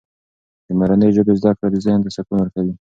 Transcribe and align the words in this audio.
د 0.67 0.69
مورنۍ 0.79 1.09
ژبې 1.15 1.33
زده 1.39 1.51
کړه 1.59 1.77
ذهن 1.85 1.99
ته 2.05 2.09
سکون 2.15 2.37
ورکوي. 2.39 2.69